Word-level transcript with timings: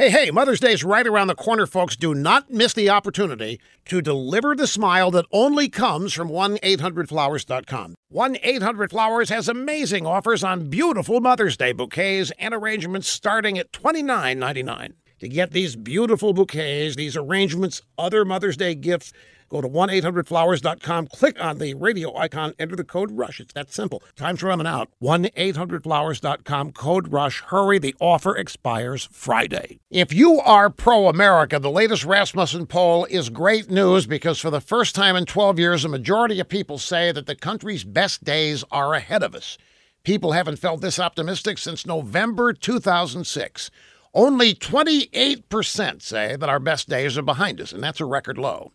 Hey, 0.00 0.08
hey, 0.08 0.30
Mother's 0.30 0.60
Day 0.60 0.72
is 0.72 0.82
right 0.82 1.06
around 1.06 1.26
the 1.26 1.34
corner, 1.34 1.66
folks. 1.66 1.94
Do 1.94 2.14
not 2.14 2.48
miss 2.48 2.72
the 2.72 2.88
opportunity 2.88 3.60
to 3.84 4.00
deliver 4.00 4.56
the 4.56 4.66
smile 4.66 5.10
that 5.10 5.26
only 5.30 5.68
comes 5.68 6.14
from 6.14 6.30
1-800-Flowers.com. 6.30 7.94
1-800-Flowers 8.10 9.28
has 9.28 9.46
amazing 9.46 10.06
offers 10.06 10.42
on 10.42 10.70
beautiful 10.70 11.20
Mother's 11.20 11.58
Day 11.58 11.72
bouquets 11.72 12.32
and 12.38 12.54
arrangements 12.54 13.08
starting 13.08 13.58
at 13.58 13.72
$29.99. 13.72 14.94
To 15.20 15.28
get 15.28 15.52
these 15.52 15.76
beautiful 15.76 16.32
bouquets, 16.32 16.96
these 16.96 17.16
arrangements, 17.16 17.82
other 17.98 18.24
Mother's 18.24 18.56
Day 18.56 18.74
gifts, 18.74 19.12
Go 19.50 19.60
to 19.60 19.68
1-800-Flowers.com, 19.68 21.08
click 21.08 21.44
on 21.44 21.58
the 21.58 21.74
radio 21.74 22.16
icon, 22.16 22.54
enter 22.56 22.76
the 22.76 22.84
code 22.84 23.10
RUSH. 23.10 23.40
It's 23.40 23.52
that 23.54 23.72
simple. 23.72 24.00
Time's 24.14 24.44
running 24.44 24.66
out. 24.66 24.90
1-800-Flowers.com, 25.02 26.70
code 26.70 27.12
RUSH. 27.12 27.40
Hurry, 27.48 27.80
the 27.80 27.96
offer 27.98 28.36
expires 28.36 29.08
Friday. 29.10 29.80
If 29.90 30.14
you 30.14 30.38
are 30.38 30.70
pro-America, 30.70 31.58
the 31.58 31.68
latest 31.68 32.04
Rasmussen 32.04 32.66
poll 32.66 33.06
is 33.06 33.28
great 33.28 33.68
news 33.68 34.06
because 34.06 34.38
for 34.38 34.50
the 34.50 34.60
first 34.60 34.94
time 34.94 35.16
in 35.16 35.26
12 35.26 35.58
years, 35.58 35.84
a 35.84 35.88
majority 35.88 36.38
of 36.38 36.48
people 36.48 36.78
say 36.78 37.10
that 37.10 37.26
the 37.26 37.34
country's 37.34 37.82
best 37.82 38.22
days 38.22 38.62
are 38.70 38.94
ahead 38.94 39.24
of 39.24 39.34
us. 39.34 39.58
People 40.04 40.30
haven't 40.30 40.60
felt 40.60 40.80
this 40.80 41.00
optimistic 41.00 41.58
since 41.58 41.84
November 41.84 42.52
2006. 42.52 43.70
Only 44.12 44.54
28% 44.54 46.02
say 46.02 46.36
that 46.36 46.48
our 46.48 46.58
best 46.58 46.88
days 46.88 47.16
are 47.16 47.22
behind 47.22 47.60
us, 47.60 47.72
and 47.72 47.82
that's 47.82 48.00
a 48.00 48.04
record 48.04 48.38
low. 48.38 48.72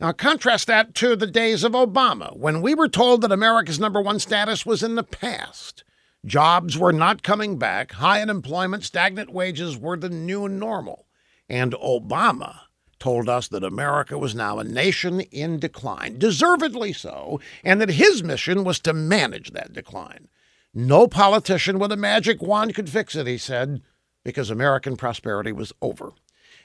Now, 0.00 0.12
contrast 0.12 0.66
that 0.68 0.94
to 0.96 1.14
the 1.14 1.26
days 1.26 1.62
of 1.62 1.72
Obama, 1.72 2.34
when 2.34 2.62
we 2.62 2.74
were 2.74 2.88
told 2.88 3.20
that 3.20 3.32
America's 3.32 3.78
number 3.78 4.00
one 4.00 4.18
status 4.18 4.64
was 4.64 4.82
in 4.82 4.94
the 4.94 5.02
past. 5.02 5.84
Jobs 6.24 6.78
were 6.78 6.92
not 6.92 7.22
coming 7.22 7.58
back, 7.58 7.92
high 7.92 8.22
unemployment, 8.22 8.84
stagnant 8.84 9.30
wages 9.30 9.76
were 9.76 9.98
the 9.98 10.08
new 10.08 10.48
normal. 10.48 11.06
And 11.48 11.72
Obama 11.72 12.60
told 12.98 13.28
us 13.28 13.48
that 13.48 13.64
America 13.64 14.16
was 14.16 14.34
now 14.34 14.58
a 14.58 14.64
nation 14.64 15.20
in 15.20 15.58
decline, 15.58 16.18
deservedly 16.18 16.92
so, 16.92 17.40
and 17.64 17.80
that 17.80 17.90
his 17.90 18.22
mission 18.22 18.64
was 18.64 18.78
to 18.80 18.92
manage 18.92 19.50
that 19.50 19.72
decline. 19.72 20.28
No 20.72 21.08
politician 21.08 21.78
with 21.78 21.90
a 21.92 21.96
magic 21.96 22.40
wand 22.40 22.74
could 22.74 22.88
fix 22.88 23.16
it, 23.16 23.26
he 23.26 23.38
said, 23.38 23.82
because 24.24 24.50
American 24.50 24.96
prosperity 24.96 25.52
was 25.52 25.72
over. 25.80 26.12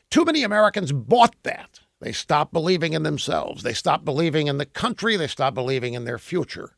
Too 0.10 0.26
many 0.26 0.44
Americans 0.44 0.92
bought 0.92 1.36
that 1.44 1.80
they 2.02 2.12
stopped 2.12 2.54
believing 2.54 2.94
in 2.94 3.04
themselves. 3.04 3.64
They 3.64 3.74
stopped 3.74 4.06
believing 4.06 4.48
in 4.48 4.58
the 4.58 4.66
country. 4.66 5.16
They 5.16 5.28
stopped 5.28 5.56
believing 5.56 5.94
in 5.94 6.06
their 6.06 6.20
future. 6.20 6.76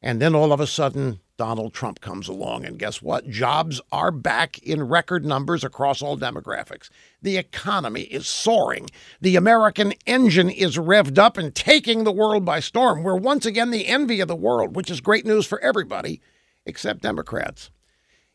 And 0.00 0.20
then 0.20 0.34
all 0.34 0.52
of 0.52 0.60
a 0.60 0.66
sudden, 0.66 1.20
Donald 1.36 1.74
Trump 1.74 2.00
comes 2.00 2.28
along. 2.28 2.64
And 2.64 2.78
guess 2.78 3.02
what? 3.02 3.28
Jobs 3.28 3.80
are 3.90 4.10
back 4.10 4.58
in 4.58 4.82
record 4.82 5.24
numbers 5.24 5.62
across 5.62 6.02
all 6.02 6.16
demographics. 6.16 6.88
The 7.20 7.36
economy 7.36 8.02
is 8.02 8.26
soaring. 8.26 8.88
The 9.20 9.36
American 9.36 9.92
engine 10.06 10.50
is 10.50 10.76
revved 10.76 11.18
up 11.18 11.36
and 11.36 11.54
taking 11.54 12.04
the 12.04 12.12
world 12.12 12.44
by 12.44 12.60
storm. 12.60 13.02
We're 13.02 13.16
once 13.16 13.46
again 13.46 13.70
the 13.70 13.86
envy 13.86 14.20
of 14.20 14.28
the 14.28 14.36
world, 14.36 14.74
which 14.74 14.90
is 14.90 15.00
great 15.00 15.26
news 15.26 15.46
for 15.46 15.60
everybody 15.60 16.20
except 16.64 17.02
Democrats. 17.02 17.70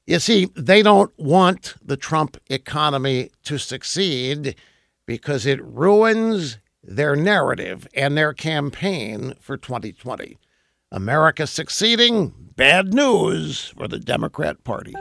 You 0.08 0.20
see, 0.20 0.48
they 0.56 0.82
don't 0.84 1.12
want 1.20 1.76
the 1.84 1.98
Trump 1.98 2.38
economy 2.50 3.30
to 3.44 3.58
succeed 3.58 4.56
because 5.06 5.46
it 5.46 5.62
ruins 5.62 6.60
their 6.82 7.18
narrative 7.18 7.86
and 7.94 8.18
their 8.18 8.34
campaign 8.34 9.34
for 9.42 9.58
2020. 9.58 10.38
America 10.94 11.46
succeeding, 11.46 12.34
bad 12.56 12.94
news 12.94 13.74
for 13.78 13.90
the 13.90 14.00
Democrat 14.00 14.64
Party. 14.64 14.94